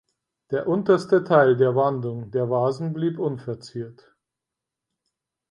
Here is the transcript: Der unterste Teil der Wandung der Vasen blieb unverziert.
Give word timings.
Der 0.49 0.67
unterste 0.67 1.23
Teil 1.23 1.57
der 1.57 1.75
Wandung 1.75 2.31
der 2.31 2.49
Vasen 2.49 2.91
blieb 2.91 3.19
unverziert. 3.19 4.15